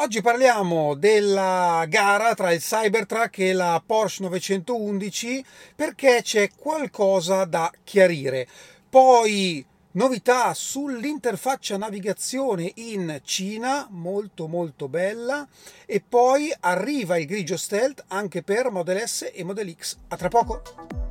Oggi 0.00 0.22
parliamo 0.22 0.94
della 0.94 1.84
gara 1.88 2.32
tra 2.34 2.52
il 2.52 2.60
Cybertruck 2.60 3.38
e 3.40 3.52
la 3.52 3.82
Porsche 3.84 4.22
911 4.22 5.44
perché 5.74 6.20
c'è 6.22 6.50
qualcosa 6.56 7.44
da 7.44 7.68
chiarire. 7.82 8.46
Poi 8.88 9.66
novità 9.92 10.54
sull'interfaccia 10.54 11.76
navigazione 11.76 12.70
in 12.76 13.20
Cina, 13.24 13.88
molto 13.90 14.46
molto 14.46 14.86
bella, 14.86 15.44
e 15.84 16.00
poi 16.08 16.54
arriva 16.60 17.18
il 17.18 17.26
grigio 17.26 17.56
stealth 17.56 18.04
anche 18.06 18.44
per 18.44 18.70
Model 18.70 19.04
S 19.04 19.28
e 19.34 19.42
Model 19.42 19.74
X. 19.76 19.96
A 20.06 20.16
tra 20.16 20.28
poco! 20.28 21.07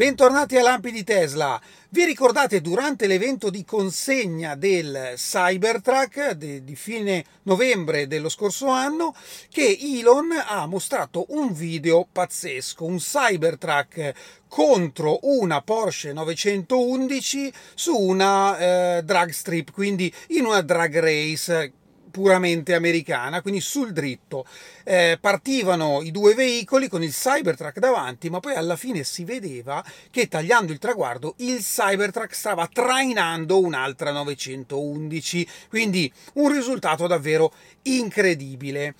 Bentornati 0.00 0.56
a 0.56 0.62
Lampi 0.62 0.92
di 0.92 1.04
Tesla. 1.04 1.60
Vi 1.90 2.06
ricordate 2.06 2.62
durante 2.62 3.06
l'evento 3.06 3.50
di 3.50 3.66
consegna 3.66 4.54
del 4.54 5.12
Cybertruck 5.14 6.30
di, 6.30 6.74
fine 6.74 7.22
novembre 7.42 8.06
dello 8.06 8.30
scorso 8.30 8.68
anno 8.68 9.14
che 9.50 9.76
Elon 9.78 10.30
ha 10.46 10.64
mostrato 10.64 11.26
un 11.28 11.52
video 11.52 12.08
pazzesco, 12.10 12.82
un 12.82 12.96
Cybertruck 12.96 14.14
contro 14.48 15.18
una 15.24 15.60
Porsche 15.60 16.14
911 16.14 17.52
su 17.74 17.94
una 17.94 18.56
eh, 18.96 19.02
drag 19.02 19.28
strip, 19.28 19.70
quindi 19.70 20.10
in 20.28 20.46
una 20.46 20.62
drag 20.62 20.98
race 20.98 21.72
puramente 22.10 22.74
americana, 22.74 23.40
quindi 23.40 23.60
sul 23.60 23.92
dritto. 23.92 24.44
Eh, 24.84 25.18
partivano 25.20 26.02
i 26.02 26.10
due 26.10 26.34
veicoli 26.34 26.88
con 26.88 27.02
il 27.02 27.12
Cybertruck 27.12 27.78
davanti, 27.78 28.28
ma 28.28 28.40
poi 28.40 28.54
alla 28.54 28.76
fine 28.76 29.04
si 29.04 29.24
vedeva 29.24 29.84
che 30.10 30.28
tagliando 30.28 30.72
il 30.72 30.78
traguardo 30.78 31.34
il 31.38 31.58
Cybertruck 31.60 32.34
stava 32.34 32.68
trainando 32.70 33.60
un'altra 33.60 34.12
911, 34.12 35.46
quindi 35.68 36.12
un 36.34 36.52
risultato 36.52 37.06
davvero 37.06 37.52
incredibile. 37.82 38.94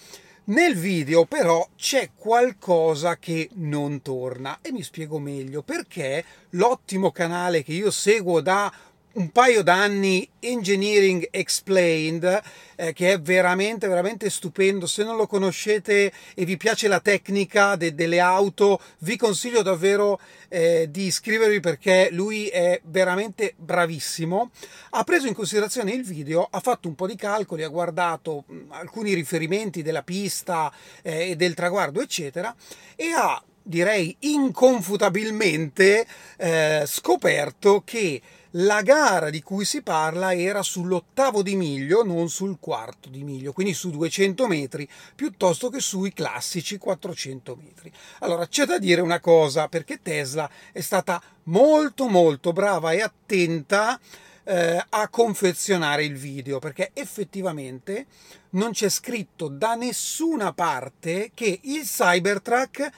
Nel 0.50 0.74
video 0.74 1.26
però 1.26 1.68
c'è 1.76 2.10
qualcosa 2.16 3.18
che 3.18 3.50
non 3.54 4.02
torna 4.02 4.58
e 4.62 4.72
mi 4.72 4.82
spiego 4.82 5.20
meglio 5.20 5.62
perché 5.62 6.24
l'ottimo 6.50 7.12
canale 7.12 7.62
che 7.62 7.72
io 7.72 7.92
seguo 7.92 8.40
da 8.40 8.72
un 9.12 9.30
paio 9.30 9.62
d'anni 9.62 10.28
Engineering 10.38 11.28
Explained, 11.30 12.42
eh, 12.76 12.92
che 12.92 13.12
è 13.12 13.20
veramente, 13.20 13.88
veramente 13.88 14.30
stupendo. 14.30 14.86
Se 14.86 15.02
non 15.02 15.16
lo 15.16 15.26
conoscete 15.26 16.12
e 16.34 16.44
vi 16.44 16.56
piace 16.56 16.86
la 16.86 17.00
tecnica 17.00 17.76
de- 17.76 17.94
delle 17.94 18.20
auto, 18.20 18.80
vi 18.98 19.16
consiglio 19.16 19.62
davvero 19.62 20.20
eh, 20.48 20.88
di 20.90 21.04
iscrivervi 21.06 21.60
perché 21.60 22.08
lui 22.12 22.48
è 22.48 22.80
veramente 22.84 23.54
bravissimo. 23.56 24.50
Ha 24.90 25.04
preso 25.04 25.26
in 25.26 25.34
considerazione 25.34 25.92
il 25.92 26.04
video, 26.04 26.46
ha 26.48 26.60
fatto 26.60 26.88
un 26.88 26.94
po' 26.94 27.06
di 27.06 27.16
calcoli, 27.16 27.64
ha 27.64 27.68
guardato 27.68 28.44
mh, 28.46 28.60
alcuni 28.70 29.14
riferimenti 29.14 29.82
della 29.82 30.02
pista 30.02 30.72
eh, 31.02 31.30
e 31.30 31.36
del 31.36 31.54
traguardo, 31.54 32.00
eccetera, 32.00 32.54
e 32.94 33.12
ha 33.12 33.42
direi 33.70 34.14
inconfutabilmente 34.18 36.06
eh, 36.36 36.82
scoperto 36.86 37.82
che 37.84 38.20
la 38.54 38.82
gara 38.82 39.30
di 39.30 39.42
cui 39.42 39.64
si 39.64 39.80
parla 39.80 40.34
era 40.34 40.60
sull'ottavo 40.60 41.40
di 41.42 41.54
miglio, 41.54 42.02
non 42.02 42.28
sul 42.28 42.58
quarto 42.58 43.08
di 43.08 43.22
miglio, 43.22 43.52
quindi 43.52 43.72
su 43.72 43.90
200 43.90 44.46
metri 44.48 44.88
piuttosto 45.14 45.70
che 45.70 45.80
sui 45.80 46.12
classici 46.12 46.76
400 46.76 47.56
metri. 47.56 47.92
Allora 48.18 48.48
c'è 48.48 48.64
da 48.64 48.78
dire 48.78 49.00
una 49.00 49.20
cosa, 49.20 49.68
perché 49.68 50.00
Tesla 50.02 50.50
è 50.72 50.80
stata 50.80 51.22
molto 51.44 52.08
molto 52.08 52.52
brava 52.52 52.90
e 52.90 53.02
attenta 53.02 54.00
eh, 54.42 54.84
a 54.88 55.08
confezionare 55.08 56.04
il 56.04 56.16
video, 56.16 56.58
perché 56.58 56.90
effettivamente 56.92 58.06
non 58.50 58.72
c'è 58.72 58.88
scritto 58.88 59.46
da 59.46 59.76
nessuna 59.76 60.52
parte 60.52 61.30
che 61.34 61.60
il 61.62 61.82
Cybertruck 61.82 62.90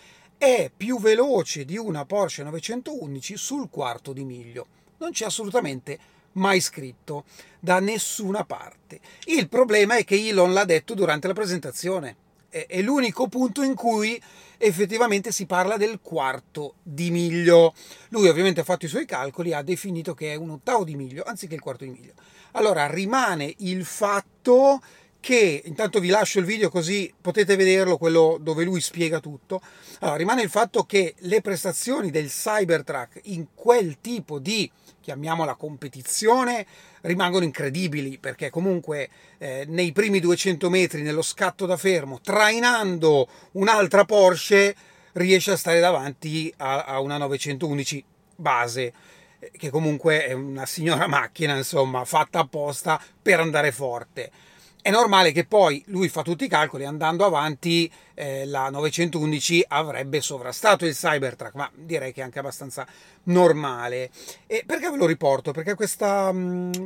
è 0.43 0.73
più 0.77 0.99
veloce 0.99 1.65
di 1.65 1.79
una 1.79 2.05
Porsche 2.05 2.43
911 2.43 3.37
sul 3.37 3.71
quarto 3.71 4.13
di 4.13 4.25
miglio 4.25 4.67
non 4.99 5.13
c'è 5.13 5.27
assolutamente 5.27 5.97
mai 6.33 6.61
scritto 6.61 7.27
da 7.61 7.79
nessuna 7.79 8.45
parte. 8.45 8.99
Il 9.27 9.49
problema 9.49 9.95
è 9.95 10.03
che 10.03 10.17
Elon 10.17 10.53
l'ha 10.53 10.65
detto 10.65 10.95
durante 10.95 11.29
la 11.29 11.33
presentazione. 11.33 12.17
È 12.49 12.83
l'unico 12.83 13.29
punto 13.29 13.63
in 13.63 13.77
cui 13.77 14.21
effettivamente 14.59 15.31
si 15.31 15.47
parla 15.47 15.77
del 15.77 16.01
quarto 16.03 16.75
di 16.83 17.13
miglio. 17.13 17.73
Lui 18.09 18.27
ovviamente 18.27 18.63
ha 18.63 18.65
fatto 18.65 18.87
i 18.87 18.89
suoi 18.89 19.07
calcoli, 19.07 19.53
ha 19.53 19.63
definito 19.63 20.13
che 20.13 20.33
è 20.33 20.35
un 20.35 20.51
ottavo 20.51 20.83
di 20.83 20.97
miglio 20.97 21.23
anziché 21.23 21.55
il 21.55 21.61
quarto 21.61 21.85
di 21.85 21.91
miglio. 21.91 22.15
Allora 22.53 22.89
rimane 22.89 23.55
il 23.59 23.85
fatto 23.85 24.81
che 25.22 25.62
intanto 25.66 26.00
vi 26.00 26.09
lascio 26.09 26.41
il 26.41 26.44
video 26.44 26.69
così 26.69 27.15
potete 27.19 27.55
vederlo, 27.55 27.97
quello 27.97 28.38
dove 28.41 28.65
lui 28.65 28.81
spiega 28.81 29.21
tutto. 29.21 29.62
Allora, 30.00 30.16
rimane 30.16 30.43
il 30.43 30.50
fatto 30.50 30.83
che 30.83 31.15
le 31.16 31.41
prestazioni 31.41 32.10
del 32.10 32.27
Cybertruck 32.27 33.21
in 33.27 33.47
quel 33.55 33.99
tipo 34.00 34.41
di, 34.41 34.69
chiamiamola 35.00 35.55
competizione, 35.55 36.66
rimangono 37.03 37.44
incredibili 37.44 38.19
perché 38.19 38.50
comunque 38.50 39.09
eh, 39.38 39.65
nei 39.69 39.93
primi 39.93 40.19
200 40.19 40.69
metri 40.69 41.03
nello 41.03 41.22
scatto 41.22 41.66
da 41.66 41.77
fermo, 41.77 42.21
trainando 42.21 43.28
un'altra 43.53 44.05
Porsche, 44.05 44.75
riesce 45.12 45.53
a 45.53 45.56
stare 45.56 45.78
davanti 45.78 46.53
a, 46.56 46.82
a 46.82 46.99
una 46.99 47.16
911 47.16 48.05
base 48.34 48.93
eh, 49.38 49.53
che 49.56 49.71
comunque 49.71 50.27
è 50.27 50.32
una 50.32 50.66
signora 50.66 51.06
macchina, 51.06 51.56
insomma, 51.56 52.05
fatta 52.05 52.41
apposta 52.41 53.00
per 53.22 53.38
andare 53.38 53.71
forte 53.71 54.50
è 54.82 54.91
normale 54.91 55.31
che 55.31 55.44
poi 55.44 55.82
lui 55.87 56.09
fa 56.09 56.22
tutti 56.22 56.44
i 56.44 56.48
calcoli, 56.48 56.84
andando 56.84 57.25
avanti 57.25 57.91
eh, 58.15 58.44
la 58.47 58.69
911 58.69 59.65
avrebbe 59.69 60.20
sovrastato 60.20 60.84
il 60.84 60.94
Cybertruck, 60.94 61.54
ma 61.54 61.70
direi 61.72 62.12
che 62.12 62.20
è 62.20 62.25
anche 62.25 62.41
abbastanza 62.41 62.84
normale. 63.25 64.10
E 64.48 64.65
perché 64.66 64.91
ve 64.91 64.97
lo 64.97 65.06
riporto? 65.06 65.53
Perché 65.53 65.75
questa, 65.75 66.34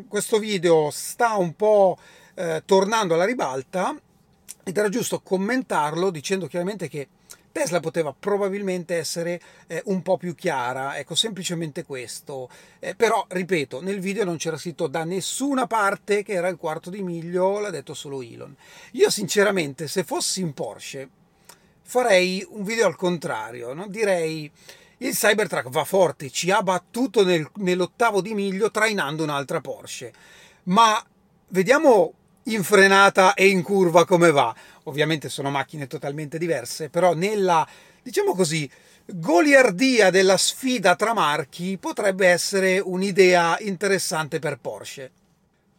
questo 0.08 0.38
video 0.38 0.90
sta 0.92 1.36
un 1.36 1.56
po' 1.56 1.96
eh, 2.34 2.62
tornando 2.66 3.14
alla 3.14 3.24
ribalta 3.24 3.98
ed 4.62 4.76
era 4.76 4.90
giusto 4.90 5.20
commentarlo 5.20 6.10
dicendo 6.10 6.48
chiaramente 6.48 6.88
che 6.88 7.08
Tesla 7.56 7.80
poteva 7.80 8.14
probabilmente 8.16 8.96
essere 8.96 9.40
eh, 9.66 9.80
un 9.86 10.02
po' 10.02 10.18
più 10.18 10.34
chiara, 10.34 10.98
ecco 10.98 11.14
semplicemente 11.14 11.84
questo. 11.84 12.50
Eh, 12.78 12.94
però, 12.94 13.24
ripeto, 13.26 13.80
nel 13.80 13.98
video 13.98 14.26
non 14.26 14.36
c'era 14.36 14.58
scritto 14.58 14.88
da 14.88 15.04
nessuna 15.04 15.66
parte 15.66 16.22
che 16.22 16.34
era 16.34 16.48
il 16.48 16.58
quarto 16.58 16.90
di 16.90 17.00
miglio, 17.00 17.58
l'ha 17.58 17.70
detto 17.70 17.94
solo 17.94 18.20
Elon. 18.20 18.54
Io 18.92 19.08
sinceramente, 19.08 19.88
se 19.88 20.04
fossi 20.04 20.42
in 20.42 20.52
Porsche, 20.52 21.08
farei 21.80 22.46
un 22.50 22.62
video 22.62 22.86
al 22.86 22.96
contrario, 22.96 23.72
no? 23.72 23.86
direi 23.88 24.52
il 24.98 25.14
Cybertruck 25.14 25.70
va 25.70 25.84
forte, 25.84 26.28
ci 26.28 26.50
ha 26.50 26.62
battuto 26.62 27.24
nel, 27.24 27.50
nell'ottavo 27.54 28.20
di 28.20 28.34
miglio 28.34 28.70
trainando 28.70 29.22
un'altra 29.22 29.62
Porsche. 29.62 30.12
Ma 30.64 31.02
vediamo 31.48 32.12
in 32.48 32.62
frenata 32.62 33.32
e 33.32 33.48
in 33.48 33.62
curva 33.62 34.04
come 34.04 34.30
va. 34.30 34.54
Ovviamente 34.88 35.28
sono 35.28 35.50
macchine 35.50 35.86
totalmente 35.86 36.38
diverse, 36.38 36.88
però 36.88 37.12
nella, 37.12 37.66
diciamo 38.02 38.34
così, 38.34 38.70
goliardia 39.04 40.10
della 40.10 40.36
sfida 40.36 40.94
tra 40.94 41.12
marchi 41.12 41.76
potrebbe 41.76 42.28
essere 42.28 42.78
un'idea 42.78 43.58
interessante 43.60 44.38
per 44.38 44.58
Porsche. 44.58 45.10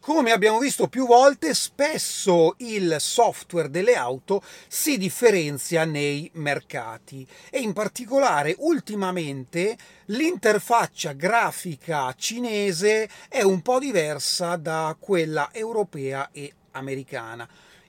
Come 0.00 0.30
abbiamo 0.30 0.58
visto 0.58 0.88
più 0.88 1.06
volte, 1.06 1.52
spesso 1.54 2.54
il 2.58 2.96
software 2.98 3.68
delle 3.68 3.94
auto 3.94 4.42
si 4.66 4.96
differenzia 4.96 5.84
nei 5.84 6.30
mercati 6.34 7.26
e 7.50 7.58
in 7.60 7.72
particolare 7.72 8.54
ultimamente 8.58 9.76
l'interfaccia 10.06 11.12
grafica 11.12 12.14
cinese 12.16 13.08
è 13.28 13.42
un 13.42 13.60
po' 13.60 13.78
diversa 13.78 14.56
da 14.56 14.96
quella 14.98 15.48
europea 15.52 16.28
e 16.32 16.52
americana. 16.72 17.48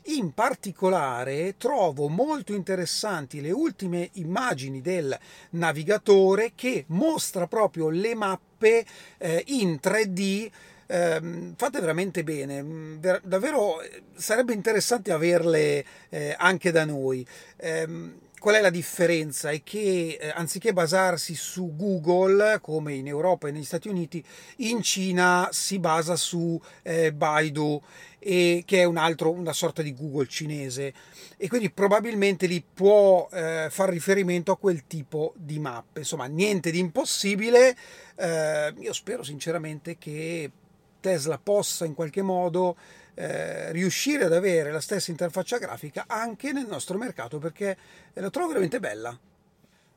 In 0.09 0.33
particolare 0.33 1.55
trovo 1.57 2.07
molto 2.07 2.53
interessanti 2.53 3.41
le 3.41 3.51
ultime 3.51 4.09
immagini 4.13 4.81
del 4.81 5.15
navigatore 5.51 6.53
che 6.55 6.85
mostra 6.87 7.45
proprio 7.45 7.89
le 7.89 8.15
mappe 8.15 8.85
eh, 9.19 9.43
in 9.49 9.77
3D 9.79 10.49
eh, 10.87 11.53
fate 11.55 11.79
veramente 11.79 12.23
bene, 12.23 12.63
mm, 12.63 12.97
davvero 13.21 13.79
eh, 13.81 14.01
sarebbe 14.15 14.53
interessante 14.53 15.11
averle 15.11 15.85
eh, 16.09 16.35
anche 16.35 16.71
da 16.71 16.85
noi. 16.85 17.23
Qual 18.39 18.55
è 18.55 18.61
la 18.61 18.69
differenza? 18.69 19.49
È 19.49 19.61
che 19.63 20.17
eh, 20.19 20.29
anziché 20.29 20.71
basarsi 20.71 21.35
su 21.35 21.75
Google, 21.75 22.59
come 22.61 22.93
in 22.93 23.05
Europa 23.05 23.49
e 23.49 23.51
negli 23.51 23.65
Stati 23.65 23.89
Uniti, 23.89 24.23
in 24.57 24.81
Cina 24.81 25.49
si 25.51 25.77
basa 25.77 26.15
su 26.15 26.59
eh, 26.81 27.11
Baidu, 27.11 27.81
e, 28.17 28.63
che 28.65 28.79
è 28.79 28.83
un 28.85 28.95
altro, 28.95 29.31
una 29.31 29.51
sorta 29.51 29.81
di 29.81 29.93
Google 29.93 30.27
cinese. 30.27 30.93
E 31.35 31.49
quindi 31.49 31.69
probabilmente 31.69 32.47
lì 32.47 32.63
può 32.63 33.27
eh, 33.29 33.67
far 33.69 33.89
riferimento 33.89 34.53
a 34.53 34.57
quel 34.57 34.87
tipo 34.87 35.33
di 35.35 35.59
mappe. 35.59 35.99
Insomma, 35.99 36.25
niente 36.27 36.71
di 36.71 36.79
impossibile. 36.79 37.75
Eh, 38.15 38.73
io 38.79 38.93
spero 38.93 39.21
sinceramente 39.21 39.97
che 39.97 40.49
Tesla 41.01 41.37
possa 41.37 41.83
in 41.83 41.93
qualche 41.93 42.21
modo 42.21 42.77
eh, 43.19 43.73
riuscire 43.73 44.23
ad 44.23 44.31
avere 44.31 44.71
la 44.71 44.79
stessa 44.79 45.11
interfaccia 45.11 45.57
grafica 45.57 46.05
anche 46.07 46.53
nel 46.53 46.67
nostro 46.67 46.97
mercato 46.97 47.37
perché 47.37 47.75
la 48.13 48.29
trovo 48.29 48.47
veramente 48.47 48.79
bella. 48.79 49.17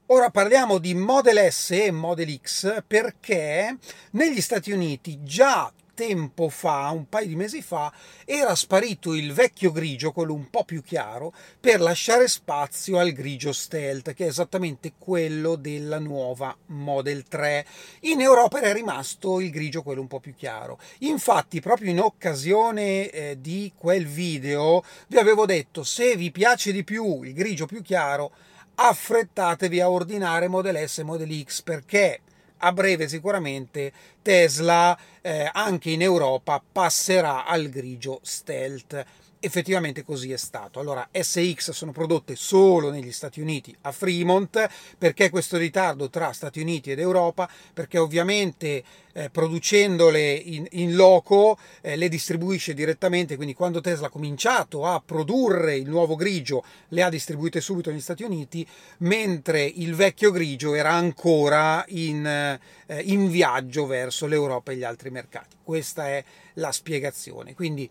Ora 0.07 0.31
parliamo 0.31 0.79
di 0.79 0.93
Model 0.95 1.53
S 1.53 1.71
e 1.71 1.93
Model 1.93 2.41
X 2.43 2.83
perché 2.85 3.77
negli 4.11 4.41
Stati 4.41 4.73
Uniti 4.73 5.23
già 5.23 5.73
tempo 5.95 6.49
fa, 6.49 6.91
un 6.91 7.09
paio 7.09 7.27
di 7.27 7.37
mesi 7.37 7.63
fa, 7.63 7.93
era 8.25 8.55
sparito 8.55 9.15
il 9.15 9.33
vecchio 9.33 9.73
grigio, 9.73 10.13
quello 10.13 10.35
un 10.35 10.51
po' 10.51 10.65
più 10.65 10.83
chiaro, 10.83 11.33
per 11.61 11.81
lasciare 11.81 12.29
spazio 12.29 12.99
al 12.99 13.13
grigio 13.13 13.53
stealth, 13.53 14.15
che 14.15 14.25
è 14.25 14.29
esattamente 14.29 14.93
quello 14.99 15.57
della 15.57 15.99
nuova 15.99 16.57
Model 16.67 17.25
3. 17.25 17.67
In 18.01 18.21
Europa 18.21 18.61
era 18.61 18.73
rimasto 18.73 19.41
il 19.41 19.51
grigio 19.51 19.83
quello 19.83 20.01
un 20.01 20.09
po' 20.09 20.21
più 20.21 20.35
chiaro. 20.35 20.79
Infatti, 21.01 21.61
proprio 21.61 21.91
in 21.91 22.01
occasione 22.01 23.11
eh, 23.11 23.39
di 23.41 23.73
quel 23.77 24.07
video, 24.07 24.83
vi 25.09 25.19
avevo 25.19 25.47
detto, 25.47 25.85
se 25.85 26.17
vi 26.17 26.31
piace 26.31 26.73
di 26.73 26.85
più 26.85 27.23
il 27.23 27.35
grigio 27.35 27.67
più 27.67 27.83
chiaro, 27.83 28.33
affrettatevi 28.75 29.81
a 29.81 29.91
ordinare 29.91 30.49
Model 30.49 30.89
S 30.89 30.99
e 30.99 31.03
Model 31.03 31.45
X 31.45 31.63
perché 31.63 32.21
a 32.65 32.73
breve 32.73 33.09
sicuramente 33.09 33.93
Tesla 34.23 34.97
eh, 35.21 35.49
anche 35.53 35.91
in 35.91 36.03
Europa 36.03 36.63
passerà 36.73 37.45
al 37.45 37.69
grigio 37.69 38.21
stealth 38.23 39.05
effettivamente 39.45 40.05
così 40.05 40.31
è 40.31 40.37
stato. 40.37 40.79
Allora, 40.79 41.09
SX 41.11 41.73
sono 41.73 41.91
prodotte 41.91 42.37
solo 42.37 42.91
negli 42.91 43.11
Stati 43.11 43.41
Uniti 43.41 43.77
a 43.83 43.91
Fremont, 43.93 44.69
perché 44.97 45.31
questo 45.31 45.57
ritardo 45.57 46.09
tra 46.09 46.33
Stati 46.33 46.61
Uniti 46.61 46.93
ed 46.93 47.01
Europa? 47.01 47.51
Perché 47.75 47.99
ovviamente 47.99 48.85
eh, 49.13 49.31
producendole 49.31 50.33
in, 50.33 50.67
in 50.71 50.95
loco 50.95 51.59
eh, 51.81 51.97
le 51.97 52.09
distribuisce 52.09 52.73
direttamente, 52.73 53.35
quindi 53.35 53.55
quando 53.55 53.81
Tesla 53.81 54.07
ha 54.07 54.11
cominciato 54.11 54.87
a 54.87 55.03
produrre 55.05 55.77
il 55.77 55.89
nuovo 55.89 56.15
grigio 56.15 56.65
le 56.89 57.03
ha 57.03 57.11
distribuite 57.11 57.61
subito 57.61 57.91
negli 57.91 58.01
Stati 58.01 58.23
Uniti, 58.23 58.67
mentre 58.99 59.65
il 59.65 59.95
vecchio 59.97 60.31
grigio 60.31 60.75
era 60.75 60.93
ancora 60.93 61.85
in, 61.89 62.25
eh, 62.25 63.01
in 63.03 63.29
viaggio 63.29 63.87
verso 63.87 64.27
l'Europa 64.27 64.71
e 64.71 64.77
gli 64.77 64.85
altri 64.85 65.11
mercati. 65.11 65.57
Questa 65.63 66.07
è 66.07 66.25
la 66.55 66.71
spiegazione. 66.71 67.55
Quindi 67.55 67.91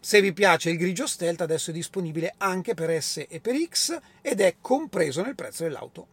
se 0.00 0.20
vi 0.20 0.32
piace 0.32 0.70
il 0.70 0.78
grigio 0.78 1.06
stealth 1.06 1.42
adesso 1.42 1.70
è 1.70 1.74
disponibile 1.74 2.34
anche 2.38 2.74
per 2.74 3.00
S 3.00 3.26
e 3.28 3.40
per 3.40 3.54
X 3.68 3.98
ed 4.22 4.40
è 4.40 4.56
compreso 4.60 5.22
nel 5.22 5.34
prezzo 5.34 5.64
dell'auto. 5.64 6.06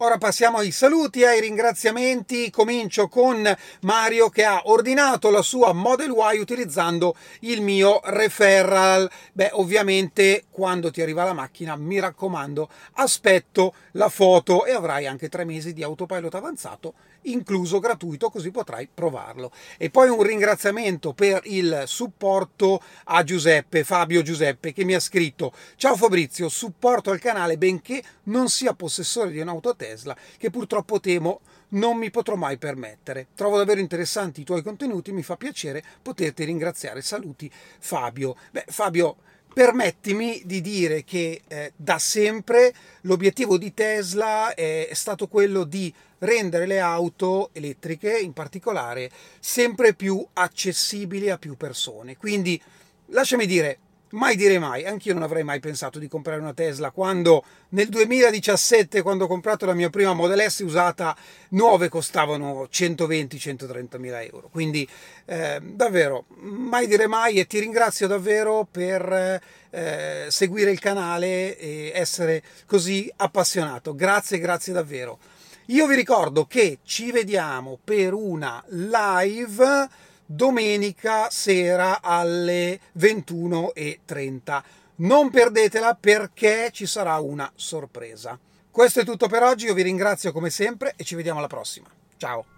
Ora 0.00 0.16
passiamo 0.16 0.58
ai 0.58 0.70
saluti 0.70 1.22
e 1.22 1.26
ai 1.26 1.40
ringraziamenti. 1.40 2.50
Comincio 2.50 3.08
con 3.08 3.52
Mario 3.80 4.28
che 4.28 4.44
ha 4.44 4.62
ordinato 4.66 5.28
la 5.28 5.42
sua 5.42 5.72
Model 5.72 6.14
Y 6.14 6.38
utilizzando 6.38 7.16
il 7.40 7.62
mio 7.62 8.00
referral. 8.04 9.10
Beh, 9.32 9.50
ovviamente 9.54 10.44
quando 10.58 10.90
ti 10.90 11.00
arriva 11.00 11.22
la 11.22 11.34
macchina, 11.34 11.76
mi 11.76 12.00
raccomando, 12.00 12.68
aspetto 12.94 13.74
la 13.92 14.08
foto 14.08 14.64
e 14.64 14.72
avrai 14.72 15.06
anche 15.06 15.28
tre 15.28 15.44
mesi 15.44 15.72
di 15.72 15.84
autopilot 15.84 16.34
avanzato 16.34 16.94
incluso 17.22 17.78
gratuito, 17.78 18.28
così 18.28 18.50
potrai 18.50 18.88
provarlo. 18.92 19.52
E 19.76 19.88
poi 19.88 20.08
un 20.08 20.20
ringraziamento 20.20 21.12
per 21.12 21.42
il 21.44 21.84
supporto 21.86 22.82
a 23.04 23.22
Giuseppe, 23.22 23.84
Fabio 23.84 24.22
Giuseppe, 24.22 24.72
che 24.72 24.82
mi 24.82 24.94
ha 24.94 25.00
scritto: 25.00 25.52
Ciao 25.76 25.94
Fabrizio, 25.94 26.48
supporto 26.48 27.12
al 27.12 27.20
canale 27.20 27.56
benché 27.56 28.02
non 28.24 28.48
sia 28.48 28.74
possessore 28.74 29.30
di 29.30 29.38
un'auto 29.38 29.76
Tesla, 29.76 30.16
che 30.38 30.50
purtroppo 30.50 30.98
temo 30.98 31.40
non 31.70 31.98
mi 31.98 32.10
potrò 32.10 32.34
mai 32.34 32.58
permettere. 32.58 33.28
Trovo 33.36 33.58
davvero 33.58 33.78
interessanti 33.78 34.40
i 34.40 34.44
tuoi 34.44 34.62
contenuti, 34.64 35.12
mi 35.12 35.22
fa 35.22 35.36
piacere 35.36 35.84
poterti 36.02 36.42
ringraziare. 36.42 37.00
Saluti 37.00 37.48
Fabio. 37.78 38.34
Beh, 38.50 38.64
Fabio 38.66 39.18
permettimi 39.52 40.42
di 40.44 40.60
dire 40.60 41.04
che 41.04 41.42
eh, 41.48 41.72
da 41.76 41.98
sempre 41.98 42.74
l'obiettivo 43.02 43.58
di 43.58 43.74
Tesla 43.74 44.54
è 44.54 44.90
stato 44.92 45.26
quello 45.26 45.64
di 45.64 45.92
rendere 46.20 46.66
le 46.66 46.80
auto 46.80 47.50
elettriche 47.52 48.18
in 48.18 48.32
particolare 48.32 49.10
sempre 49.40 49.94
più 49.94 50.24
accessibili 50.32 51.30
a 51.30 51.38
più 51.38 51.56
persone. 51.56 52.16
Quindi 52.16 52.60
lasciami 53.06 53.46
dire, 53.46 53.78
mai 54.10 54.36
dire 54.36 54.58
mai, 54.58 54.84
anch'io 54.84 55.14
non 55.14 55.22
avrei 55.22 55.42
mai 55.42 55.60
pensato 55.60 55.98
di 55.98 56.08
comprare 56.08 56.40
una 56.40 56.54
Tesla 56.54 56.90
quando 56.90 57.44
nel 57.70 57.88
2017, 57.88 59.02
quando 59.02 59.24
ho 59.24 59.26
comprato 59.26 59.66
la 59.66 59.74
mia 59.74 59.90
prima 59.90 60.14
Model 60.14 60.50
S 60.50 60.60
usata, 60.60 61.16
nuove 61.50 61.88
costavano 61.88 62.68
120-130 62.70 63.98
mila 63.98 64.22
euro. 64.22 64.48
Quindi 64.50 64.88
eh, 65.26 65.60
davvero, 65.62 66.24
mai 66.38 66.86
dire 66.86 67.06
mai 67.06 67.38
e 67.38 67.46
ti 67.46 67.58
ringrazio 67.58 68.06
davvero 68.06 68.66
per 68.70 69.40
eh, 69.70 70.26
seguire 70.28 70.70
il 70.70 70.78
canale 70.78 71.58
e 71.58 71.92
essere 71.94 72.42
così 72.66 73.12
appassionato. 73.16 73.94
Grazie, 73.94 74.38
grazie 74.38 74.72
davvero. 74.72 75.18
Io 75.66 75.86
vi 75.86 75.96
ricordo 75.96 76.46
che 76.46 76.78
ci 76.82 77.12
vediamo 77.12 77.78
per 77.82 78.14
una 78.14 78.64
live 78.68 80.06
domenica 80.30 81.30
sera 81.30 82.02
alle 82.02 82.78
21.30. 82.98 84.62
Non 84.96 85.30
perdetela 85.30 85.96
perché 85.98 86.68
ci 86.72 86.86
sarà 86.86 87.16
una 87.18 87.50
sorpresa. 87.54 88.38
Questo 88.70 89.00
è 89.00 89.04
tutto 89.04 89.26
per 89.28 89.42
oggi, 89.42 89.66
io 89.66 89.74
vi 89.74 89.82
ringrazio 89.82 90.32
come 90.32 90.50
sempre 90.50 90.92
e 90.96 91.04
ci 91.04 91.14
vediamo 91.14 91.38
alla 91.38 91.48
prossima. 91.48 91.88
Ciao! 92.16 92.57